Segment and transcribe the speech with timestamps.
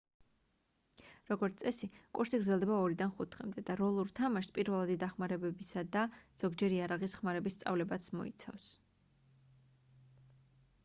[1.31, 1.87] როგორც წესი
[2.19, 6.05] კურსი გრძელდება 2-დან 5 დღემდე და როლურ თამაშს პირველადი დახმარებისა და
[6.43, 8.71] ზოგჯერ იარაღის ხმარების სწავლებას მოიცავს